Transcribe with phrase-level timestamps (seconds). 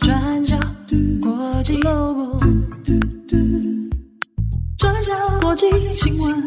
[0.00, 0.56] 转角
[1.20, 2.40] 国际 Global，
[4.78, 6.42] 转角国际新闻。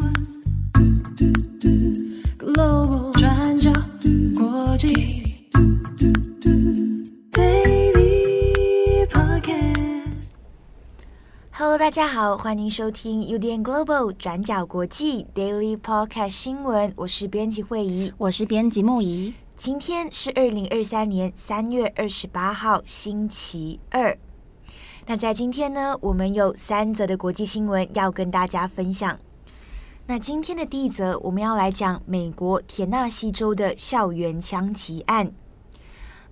[11.52, 19.32] Hello，大家好，欢迎收听 UDN Global 转角国际 Daily Podcast 新闻，我是编辑慧仪，我是编辑木仪。
[19.58, 24.16] 今天是二零二三年三月二十八号，星期二。
[25.08, 29.18] 那在今天呢，我们有三则的国际新闻要跟大家分享。
[30.08, 35.32] 那今天的第一则，我们要来讲美国田纳西州的校园枪击案。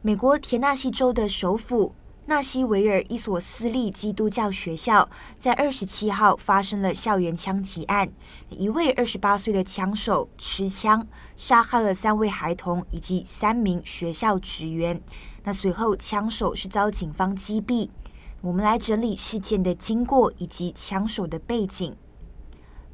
[0.02, 1.96] 美国田纳西州的首府。
[2.26, 8.10] 纳西维尔一所私立基督教学校在二十七号发生了校园枪击案，
[8.50, 11.06] 一位二十八岁的枪手持枪
[11.36, 15.02] 杀害了三位孩童以及三名学校职员。
[15.44, 17.90] 那随后枪手是遭警方击毙。
[18.40, 21.94] 我们来整理事件的经过以及枪手的背景。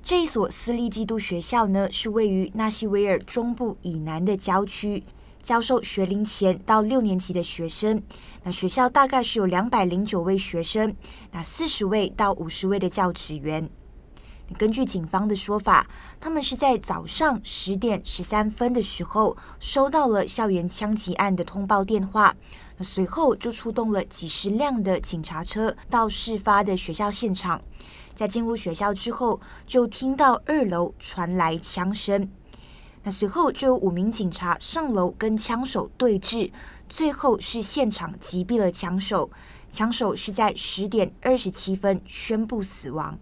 [0.01, 5.03] 这一所私立基督学校呢，是位于纳西维尔中部以南的郊区。
[5.41, 8.01] 教授学龄前到六年级的学生，
[8.43, 10.95] 那学校大概是有两百零九位学生，
[11.31, 13.69] 那四十位到五十位的教职员。
[14.57, 15.87] 根据警方的说法，
[16.19, 22.35] 他们是在早上十点十三分的时候收到了校园枪击案的通报电话，
[22.77, 27.61] 那随后就出动了几十辆的警察车到事发的学校现场。
[28.15, 32.27] 在进入学校之后，就听到二楼传来枪声。
[33.03, 36.51] 那随后就有五名警察上楼跟枪手对峙，
[36.87, 39.29] 最后是现场击毙了枪手。
[39.71, 43.17] 枪手是在十点二十七分宣布死亡。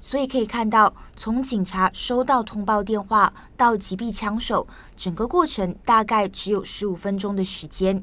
[0.00, 8.02] 所以可以看到，从警察收到通报电话到击毙枪手，整个过程大概只有十五分钟的时间。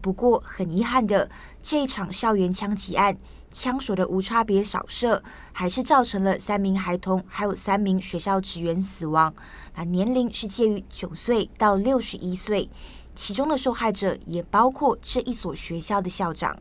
[0.00, 1.30] 不过很遗憾的，
[1.62, 3.16] 这一场校园枪击案。
[3.54, 9.32] 枪手的无差别扫射，还是造成了三名孩童还有三名学校职员死亡。
[9.76, 12.68] 那年龄是介于九岁到六十一岁，
[13.14, 16.58] 其中的受害者也包括这一所学校的校长。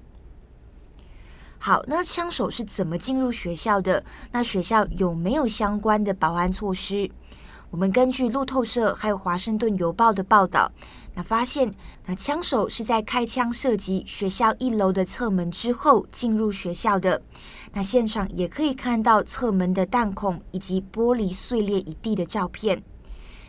[1.57, 4.03] 好，那枪手是怎么进入学校的？
[4.31, 7.09] 那学校有没有相关的保安措施？
[7.73, 10.71] 我们根据路透社还有华盛顿邮报的报道。
[11.15, 11.73] 那发现，
[12.05, 17.19] 那枪手是在开枪射击学校一楼的侧门之后进入学校的。
[17.71, 22.79] 那现场也可以看到侧门的弹孔以及玻璃碎裂一地的照片。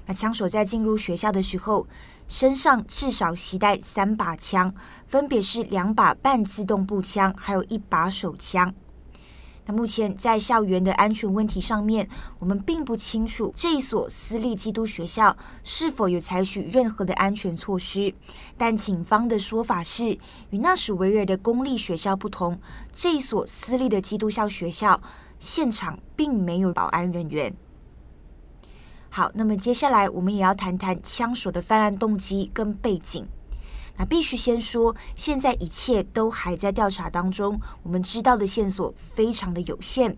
[0.07, 1.87] 那枪手在进入学校的时候，
[2.27, 4.75] 身上至少携带三把枪，
[5.06, 8.75] 分别是两把半自动步枪，还有一把手枪。
[9.66, 12.08] 那目前在校园的安全问题上面，
[12.38, 18.12] 我们并不清楚这一所私立基督学校是否有采取任何的安全措施。
[18.58, 20.19] 但警方的说法是，
[20.50, 22.58] 与纳什维尔的公立学校不同，
[22.92, 25.00] 这一所私立的基督教学校
[25.38, 27.54] 现场并没有保安人员。
[29.08, 33.26] 好，那么接下来我们也要谈谈枪手的犯案动机跟背景。
[33.97, 40.12] 那必须先说，现在一切都还在调查当中，我们知道的线索非常的有限。《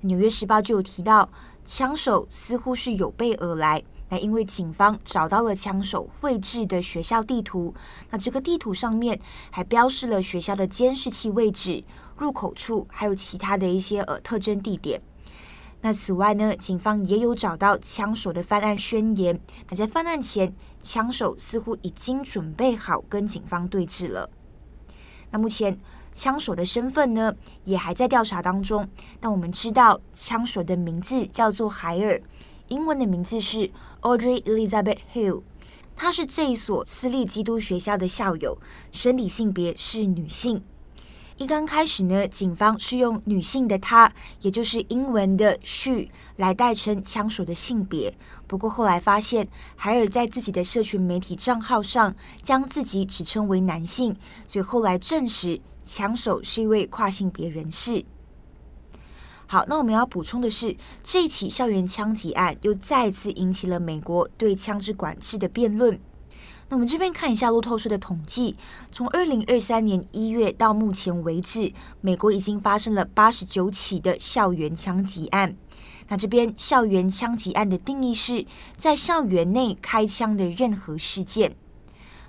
[0.00, 1.30] 纽约时报》就有提到，
[1.64, 3.82] 枪手似乎是有备而来。
[4.08, 7.74] 那因为警方找到了枪手绘制的学校地图，
[8.10, 9.18] 那这个地图上面
[9.50, 11.82] 还标示了学校的监视器位置、
[12.18, 15.00] 入口处，还有其他的一些呃特征地点。
[15.80, 19.40] 那此外呢，警方也有找到枪手的犯案宣言。
[19.70, 24.28] 那在犯案前，枪手似乎已经准备好跟警方对峙了。
[25.30, 25.78] 那目前
[26.12, 27.34] 枪手的身份呢，
[27.64, 28.86] 也还在调查当中。
[29.20, 32.20] 但我们知道，枪手的名字叫做海尔，
[32.68, 33.70] 英文的名字是
[34.02, 35.42] Audrey Elizabeth Hill。
[35.94, 38.58] 他是这一所私立基督学校的校友，
[38.90, 40.62] 生理性别是女性。
[41.38, 46.08] 一刚开始呢，警方是用女性的她，也就是英文的 she
[46.42, 48.12] 来代称枪手的性别。
[48.48, 54.16] 不过后来发现，海尔在自己的社群媒体账号上将自己指称为男性，
[54.48, 58.04] 所以后来证实枪手是一位跨性别人士。
[59.46, 65.96] 好，那我们要补充的是，这起校园枪击案又再次引起了美国对枪支管制的辩论。
[66.68, 68.56] 那我们这边看一下路透社的统计，
[68.90, 75.54] 从二零二三年一月到目前为止，美国已经发生了八十九起的校园枪击案。
[76.08, 78.44] 那这边校园枪击案的定义是
[78.76, 81.54] 在校园内开枪的任何事件。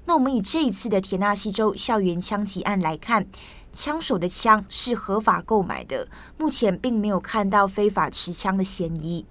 [0.06, 3.26] 那我们以这一次的田纳西州校园枪击案来看，
[3.72, 9.26] 枪手的枪是合法购买的，目前并没有看到非法持枪的嫌疑。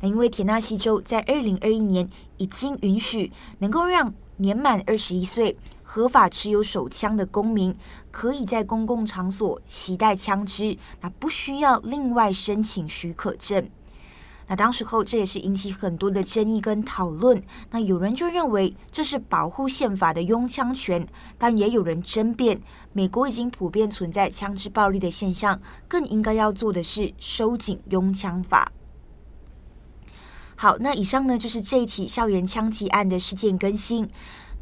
[0.00, 7.72] 那因为田纳西州在二零二一年已经允许能够让年满二十一岁合法持有手枪的公民
[8.10, 13.68] 可以在公共场所携带枪支，那不需要另外申请许可证。
[14.46, 17.42] 那当时候这也是引起很多的争议跟讨论。
[17.70, 21.06] 那有人就认为这是保护宪法的拥枪权，
[21.38, 22.60] 但也有人争辩，
[22.92, 25.58] 美国已经普遍存在枪支暴力的现象，
[25.88, 28.70] 更应该要做的是收紧拥枪法。
[30.56, 34.08] 好，那以上呢就是这一起校园枪击案的事件更新。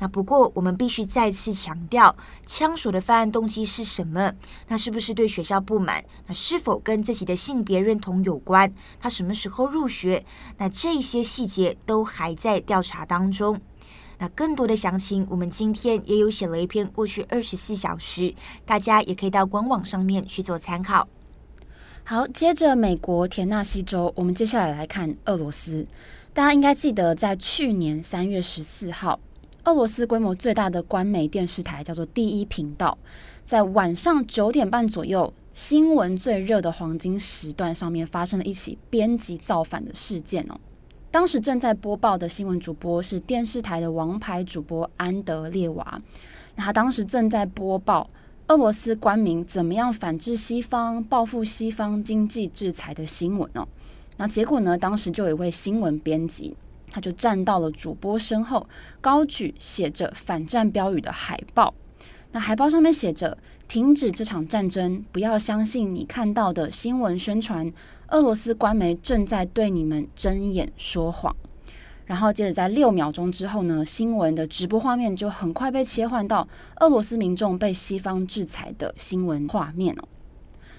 [0.02, 4.34] 那不过，我们必须再次强调，枪手的犯案动机是什么？
[4.66, 6.04] 那是不是对学校不满？
[6.26, 8.75] 那是否跟自己的性别认同有关？
[8.99, 10.25] 他什么时候入学？
[10.58, 13.60] 那这些细节都还在调查当中。
[14.19, 18.34] 那更多的详情，我们今天也有写了一篇过去二十四小时，
[18.66, 21.06] 大家也可以到官网上面去做参考。
[22.02, 25.87] 好，接着美国田纳西州，我们接下来来看俄罗斯。
[26.34, 29.20] 大家应该记得，在去年三月十四号。
[29.64, 32.99] 俄罗斯规模最大的官媒电视台叫做第一频道，
[33.44, 40.59] 在晚上九点半左右，新闻最热的黄金时段上面发生了一起编辑造反的事件哦。
[41.12, 46.03] 当时正在播报的新闻主播是电视台的王牌主播安德烈娃，
[46.56, 48.09] 那他当时正在播报
[48.49, 53.69] 俄罗斯官民怎么样反制西方、报复西方经济制裁的新闻哦。
[54.17, 54.76] 那结果呢？
[54.76, 56.56] 当时就有一位新闻编辑。
[56.93, 58.69] 他就站到了主播身后，
[59.00, 61.73] 高举写着反战标语的海报。
[62.33, 67.73] 那海报上面写着：“停止这场战争，不要相信你看到的新闻宣传，
[68.09, 71.35] 俄罗斯官媒正在对你们睁眼说谎。”
[72.05, 76.47] 然后接着在六秒钟之后呢，新闻的直播画面就很快被切换到
[76.81, 80.05] 俄罗斯民众被西方制裁的新闻画面哦。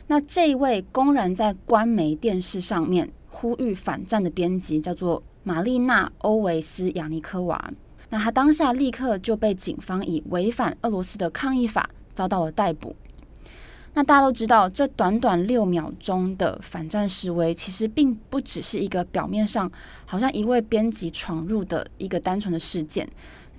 [0.05, 5.23] 那这一位公然在官媒电视上面呼吁反战的编辑叫做。
[5.43, 7.71] 玛丽娜·欧维斯·亚尼科娃，
[8.09, 12.95] 那她当下立刻就被警方以违反俄罗斯的抗议法遭到了逮捕。
[13.95, 19.71] 那大家都知道，这短短六秒钟的反战示威，其实并不只是一个表面上
[20.05, 23.07] 好像一位编辑闯入的一个单纯的事件。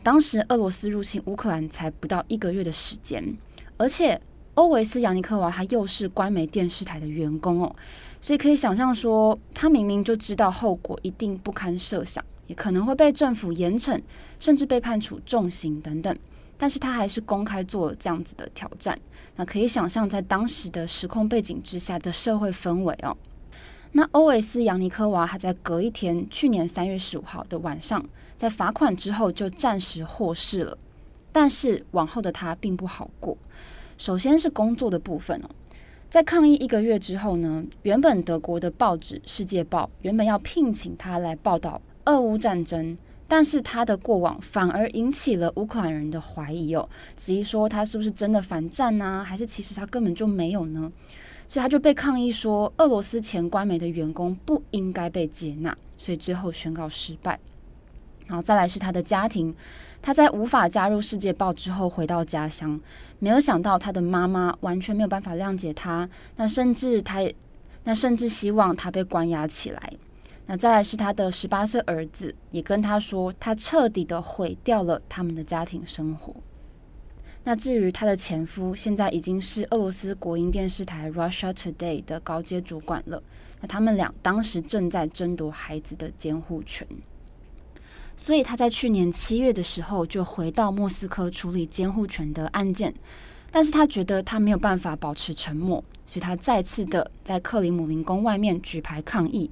[0.02, 3.36] 当时俄罗斯入侵乌克兰才不到一个月的时间，
[3.76, 4.20] 而且
[4.54, 7.76] 欧维斯·亚尼科娃她又是官媒电视台的员工哦。
[8.24, 14.00] 所以可以想象说，他明明就知道后果一定不堪设想，也可能会被政府严惩，
[14.40, 16.18] 甚至被判处重刑等等，
[16.56, 18.98] 但是他还是公开做了这样子的挑战。
[19.36, 23.14] 那可以想象，在当时的时空背景之下的社会氛围哦。
[23.92, 28.02] 那欧维斯·扬尼科娃还在隔一天，去年三月十五号的晚上，
[28.38, 30.78] 在罚款之后就暂时获释了，
[31.30, 33.36] 但是往后的他并不好过。
[33.98, 35.50] 首先是工作的部分哦。
[36.14, 42.96] 在抗议一个月之后呢，原本德国的报纸《世界报》原本要聘请他来报道俄乌战争，
[43.26, 49.24] 但是他的过往反而引起了乌克兰人的怀疑哦，质疑说他是不是真的反战呢？
[49.26, 50.92] 还是其实他根本就没有呢？
[51.48, 57.40] 所以他就被抗议说，俄罗斯前官媒的员工不应该被接纳，所以最后宣告失败。
[58.28, 59.52] 然后再来是他的家庭。
[60.04, 62.78] 他在无法加入《世界报》之后回到家乡，
[63.20, 66.06] 没有想到他的妈妈完全没有办法谅解他，
[66.36, 67.34] 那甚至他也，
[67.84, 69.92] 那甚至希望他被关押起来。
[70.44, 76.36] 那再来是他的十八岁儿子，也跟他说，他彻底的毁掉了他们的家庭生活。
[77.44, 83.22] 那至于他的前夫，现在已经是俄罗斯国营电视台 Russia Today 的高阶主管了。
[83.62, 86.86] 那他们俩当时正在争夺孩子的监护权。
[88.16, 92.94] 所以他在去年七月的时候就回到莫斯科处理监护权的案件，
[93.50, 99.50] 但是他觉得他没有办法保持沉默，所以他再次的在克里姆林宫外面举牌抗议，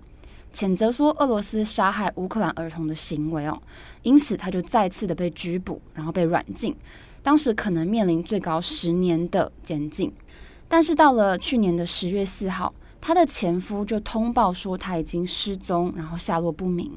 [0.54, 3.60] 谴责说俄罗斯杀害乌克兰儿童的行为哦，
[4.02, 6.74] 因此他就再次的被拘捕，然后被软禁，
[7.22, 10.12] 当时可能面临最高十年的监禁，
[10.68, 16.90] 但是到了去年的十月四号，他的前夫就通报说他已经失踪，然后下落不明。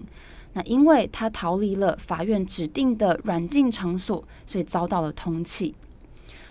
[0.57, 5.73] 那因为他逃离了法院指定的软禁场所，所以遭到了通缉。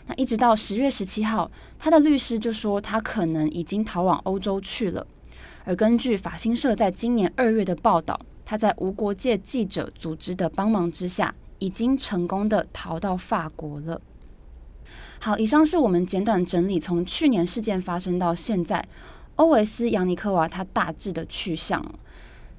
[0.06, 5.06] 那一直到十月十七号，他的律师就说他可能已经逃往欧洲去了。
[5.64, 13.98] 而根据法新社在今年二月的报道，他在无国界记者组织的帮忙之下，已经成功的逃到法国了。
[15.18, 18.86] 好，以上是我们简短整理从去年事件发生到现在，
[19.36, 21.82] 欧维斯·扬尼科娃他大致的去向。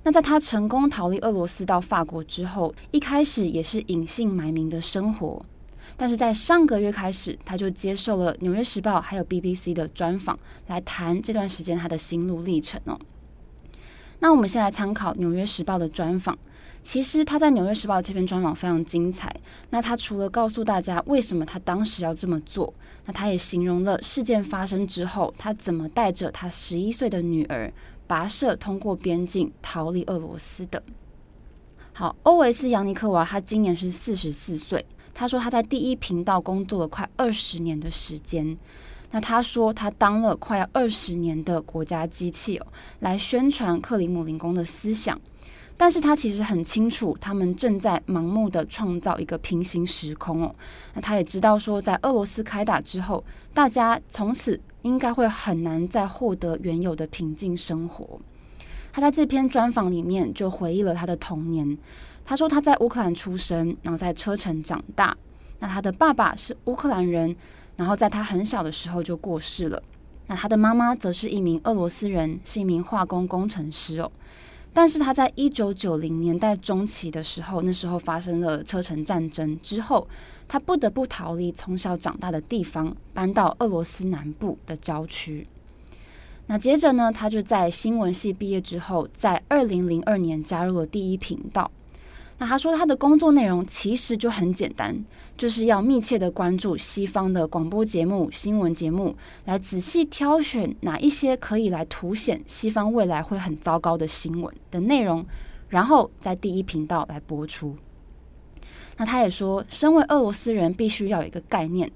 [0.05, 5.43] 那在他成功逃离俄罗斯到法国之后，一开始也是隐姓埋名的生活，
[5.97, 13.00] 但是在上个月开始，他就接受了《纽约时报》还有 BBC 的专访，来谈这段时间他的心路历程哦。
[14.19, 16.38] 那我们先来参考《纽约时报》的专访。
[16.83, 19.35] 其实他在《纽约时报》这篇专访非常精彩。
[19.71, 22.71] 那他除了告诉大家为什么他当时要这么做，
[23.05, 27.74] 那他也形容了事件发生之后，他怎么带着他十一岁的女儿
[28.07, 30.81] 跋涉通过边境逃离俄罗斯的。
[31.93, 34.85] 好，欧维斯·扬尼科娃他今年是四十四岁。
[35.13, 38.57] 他说他在第一频道工作了快二十年的时间。
[39.12, 42.67] 那他说他当了快要二十年的国家机器哦，
[43.00, 45.17] 来宣传克里姆林宫的思想。
[45.77, 50.53] 但是他其实很清楚，他们正在盲目的创造一个平行时空哦。
[50.93, 58.20] 那他也知道说，在俄罗斯开打之后，大家从此应该会很难再获得原有的平静生活。
[58.94, 61.75] 他在这篇专访里面就回忆了他的童年。
[62.24, 65.18] 他说他在乌克兰出生，然后在车臣长大。
[65.58, 67.36] 那他的爸爸是乌克兰人，
[67.75, 69.82] 然后在他很小的时候就过世了。
[70.27, 74.12] 那他的妈妈则是一名俄罗斯人，是一名化工工程师哦。
[74.72, 80.08] 但是他在一九九零年代中期的时候，那时候发生了车臣战争之后，
[80.47, 85.47] 他不得不逃离从小长大的地方，搬到俄罗斯南部的郊区。
[86.47, 91.71] 那接着呢，他就在新闻系毕业之后，在二零零二年加入了第一频道。
[92.37, 95.03] 那他说他的工作内容其实就很简单，
[95.37, 105.25] 就是要密切的关注西方的广播节目、新闻节目，来仔细挑选哪一些可以来凸显西方未来会很糟糕的新闻的内容，
[105.69, 107.75] 然后在第一频道来播出。
[108.98, 111.91] 那他也说，身为俄罗斯人，必须要有一个概念，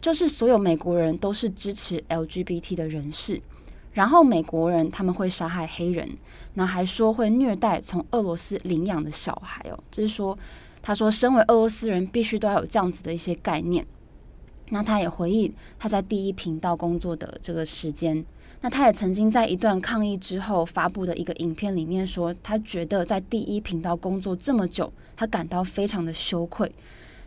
[0.00, 3.40] 就是所有美国人都是支持 LGBT 的人士。
[3.92, 6.08] 然后美国人他们会杀害黑人，
[6.54, 10.36] 那还说会虐待从俄罗斯领养的小孩哦，就是说，
[10.82, 13.86] 他说身为俄罗斯人必须都要有这样子的一些概念。
[14.70, 18.24] 那他也回忆他在第一频道工作的这个时间，
[18.64, 26.72] 那他也曾经在一段抗议之后发布的一个影片里面说，他觉得在第一频道工作这么久，他感到非常的羞愧。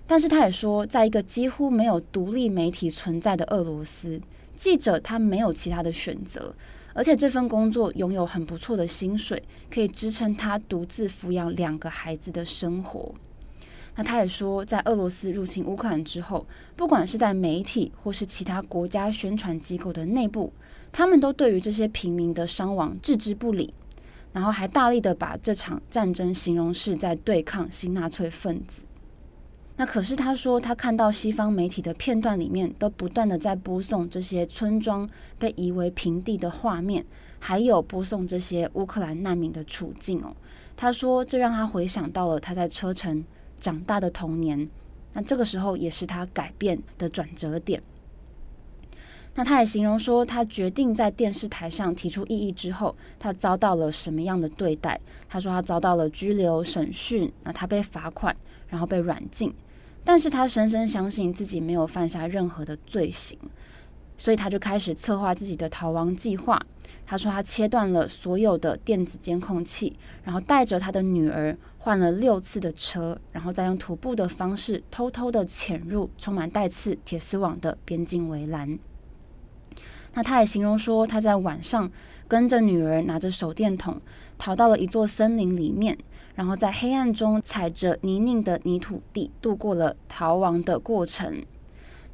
[0.07, 4.19] 但是他也说，在一个几乎没有独立媒体存在的俄罗斯。
[4.55, 6.55] 记者他没有其他的选择，
[6.93, 13.13] 而且这份工作拥有很不错的薪水，可以支撑他独自抚养两个孩子的生活。
[13.95, 20.51] 那他也说，在俄罗斯入侵乌克兰之后，不管是在媒体或是其他国家宣传机构的内部，
[20.97, 23.71] 他们都对于这些平民的伤亡置之不理，
[24.33, 28.81] 然后还大力的把这场战争形容是在对抗新纳粹分子。
[29.75, 37.05] 那可是他说，他看到西方媒体的片段里面都不断的在播送这些村庄被夷为平地的画面，
[37.37, 40.35] 还有播送这些乌克兰难民的处境哦。
[40.75, 43.23] 他说，这让他回想到了他在车臣
[43.59, 44.67] 长大的童年。
[45.13, 47.83] 那这个时候也是他改变的转折点。
[49.37, 54.99] 那他也形容说，他决定在电视台上提出异议之后，他遭到了什么样的对待？
[55.29, 58.35] 他说他遭到了拘留、审讯，那他被罚款，
[58.67, 59.53] 然后被软禁。
[60.03, 63.37] 但是他深深相信自己没有犯下任何的罪行，
[64.17, 66.59] 所以他就开始策划自己的逃亡计划。
[67.05, 78.79] 他说他切断了所有的电子监控器，然后带着他的女儿换了六次的车，然后再用徒步的方式偷偷的潜入充满带刺铁丝网的边境围栏。
[80.17, 81.91] 那他也形容说他在晚上
[82.27, 84.01] 跟着女儿拿着手电筒
[84.35, 85.95] 逃到了一座森林里面。
[86.33, 91.43] 然后在黑暗中踩着泥泞的泥土地度过了逃亡的过程。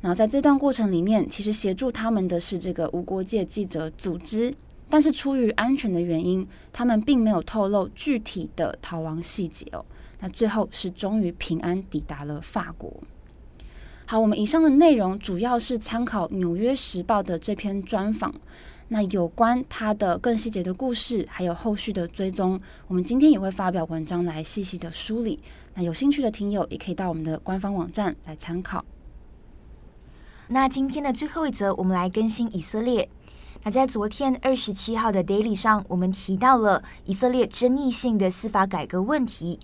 [0.02, 4.54] 然后在这段过程里面，其实协助他们的是这个无国界记者组织，
[4.90, 9.86] 但是出于安全的原因，他们并没有透露具体的逃亡细节哦。
[10.20, 12.94] 那最后是终于平安抵达了法国。
[14.06, 18.34] 好，我们以上的内容主要是参考《纽约时报》的这篇专访。
[18.90, 25.40] 那有关他的更细节的故事，还有后续的追踪，我们今天也会发表文章来细细的梳理。
[25.74, 28.84] 那有兴趣的听友也可以到我们的官方网站来参考。
[30.50, 33.10] 那今天的最后一则，我们来更新以色列。
[33.64, 39.58] 那在昨天二十七号的 Daily 上，我们提到了以色列争议性的司法改革问题。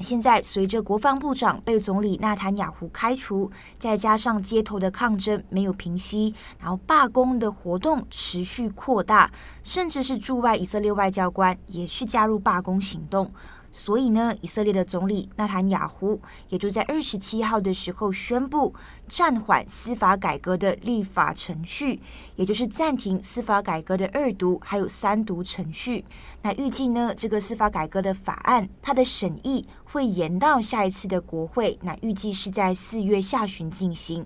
[0.00, 9.30] 现在，随着国防部长被总理纳坦雅胡开除，再加上街头的抗争没有平息，然后罢工的活动持续扩大，
[9.62, 13.32] 甚至是驻外以色列外交官也是加入罢工行动。
[13.76, 18.72] 所以呢，以色列的总理纳坦雅胡也就在二十七号的时候宣布
[19.08, 21.98] 暂缓司法改革的立法程序，
[22.36, 26.04] 也就是暂停司法改革的二读还有三读程序。
[26.42, 34.24] 那预计呢，这个司法改革的法案它的审议会延到下一次的国会，那预计是在四月下旬进行。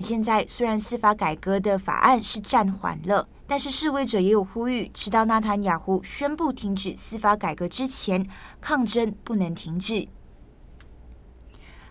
[0.00, 3.28] 现在虽然司法改革的法案是暂缓了。
[3.50, 8.24] 但是示威者也有呼吁，直到纳坦雅胡宣布停止司法改革之前，
[8.60, 10.06] 抗争不能停止。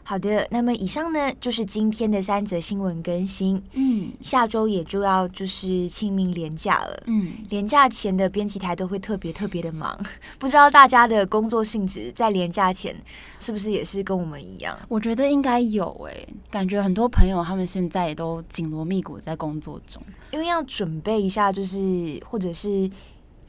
[0.10, 3.62] 好的，那么以上呢就是今天的三则新闻更新。
[3.74, 7.04] 嗯，下周也就要就是清明连假了。
[7.06, 9.96] 嗯，连假前的编辑台都会特别特别的忙，
[10.40, 12.96] 不知道大家的工作性质在连假前
[13.40, 14.76] 是不是也是跟我们一样？
[14.88, 20.02] 我觉得应该有诶、欸，感觉很多朋友他们现在也都紧锣密鼓在工作中，
[20.32, 22.90] 因为要准备一下，就是或者是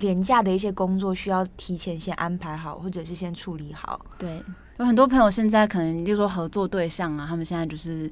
[0.00, 4.04] 连假的一些工作需要提前先安排好，或者是先处理好。
[4.18, 4.42] 对。
[4.80, 8.10] 有很多朋友现在可能，就说合作对象啊，他们现在就是，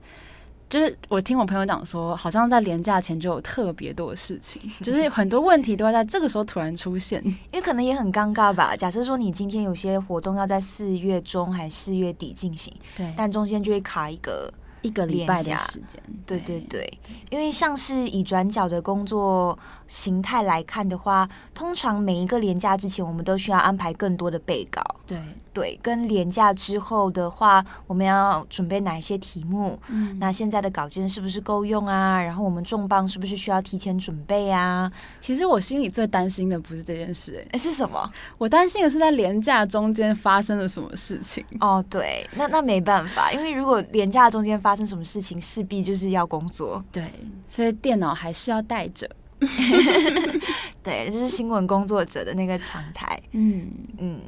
[0.69, 8.77] 就是我听我朋友讲说，好像在连假前就有特别多的事情， 就是很多问题都要在这个时候突然出现，因为可能也很尴尬吧。
[8.77, 14.53] 假设说你今天有些活动要在四月中还是四月底进行，对，但中间就会卡一个。
[14.81, 16.89] 一个礼拜的时间，对对对，
[17.31, 19.59] 因为像是以转角的工作
[19.89, 24.81] 形态来看的话，通常每一个连假之前，我们都需要安排更多的备稿。
[25.05, 25.19] 对
[25.53, 29.79] 对，跟廉价之后的话，我们要准备哪一些题目？
[29.89, 32.23] 嗯，那现在的稿件是不是够用啊？
[32.23, 34.91] 然后我们重磅是不是需要提前准备啊？
[35.21, 38.11] 其实我心里最担心的不是这件事，哎，是什么？
[38.37, 41.45] 我担心的是在廉价中间发生了什么事情。
[41.61, 46.85] 哦，对，那那没办法，因为如果廉价中间发生什么事情，势必就是要工作。
[46.93, 47.05] 对，
[47.49, 49.09] 所以电脑还是要带着。
[50.83, 53.21] 对，这是新闻工作者的那个常态。
[53.33, 54.21] 嗯嗯。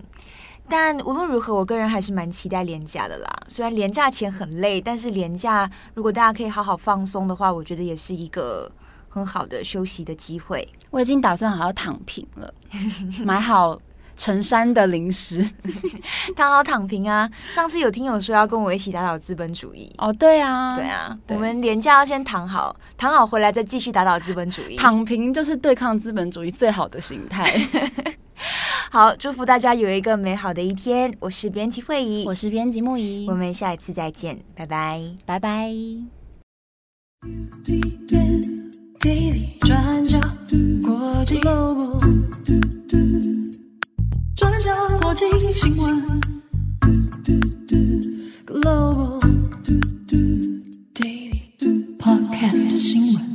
[0.71, 3.29] 但无论如何，我个人还是蛮期待廉价的啦。
[3.49, 8.71] 虽然廉价前很累，但是廉价如果大家可以好好放松的话，我觉得也是一个
[9.09, 10.67] 很好的休息的机会。
[10.91, 12.55] 我已经打算好好躺平了，
[13.27, 13.77] 买好
[14.17, 15.49] 成山的零食，
[16.37, 17.29] 躺好躺平啊！
[17.51, 24.77] 上次有听友说要跟我一起打倒资本主义哦，对啊，对啊，对我们廉价要先躺好，躺好回来再继续打倒资本主义。
[24.77, 27.51] 躺平就是对抗资本主义最好的形态。
[28.93, 31.15] 好，祝福大家有一个美好的一天。
[31.21, 35.73] 我是编辑惠仪，我是编辑木仪，我们下一次再见，拜拜，拜拜。
[44.35, 46.21] 转角国际新闻
[48.45, 49.21] ，Global
[50.97, 53.30] Daily Podcast 新闻。